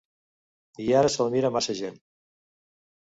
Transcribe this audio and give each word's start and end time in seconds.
I 0.85 0.87
ara 1.01 1.11
se'l 1.17 1.31
mira 1.35 1.53
massa 1.59 1.77
gent. 1.83 2.01